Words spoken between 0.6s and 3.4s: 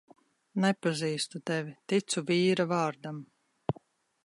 Nepazīstu tevi, ticu vīra vārdam.